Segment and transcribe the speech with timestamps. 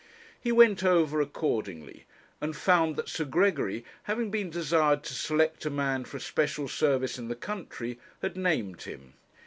[0.41, 2.05] He went over accordingly,
[2.41, 6.67] and found that Sir Gregory, having been desired to select a man for a special
[6.67, 9.13] service in the country, had named him.